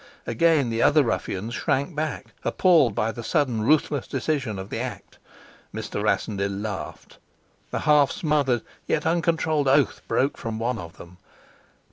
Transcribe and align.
Again 0.25 0.71
the 0.71 0.81
other 0.81 1.03
ruffians 1.03 1.53
shrank 1.53 1.95
back, 1.95 2.33
appalled 2.43 2.95
by 2.95 3.11
the 3.11 3.23
sudden 3.23 3.61
ruthless 3.61 4.07
decision 4.07 4.57
of 4.57 4.71
the 4.71 4.79
act. 4.79 5.19
Mr. 5.71 6.01
Rassendyll 6.01 6.49
laughed. 6.49 7.19
A 7.71 7.81
half 7.81 8.09
smothered 8.11 8.63
yet 8.87 9.05
uncontrolled 9.05 9.67
oath 9.67 10.01
broke 10.07 10.37
from 10.39 10.57
one 10.57 10.79
of 10.79 10.97
them. 10.97 11.17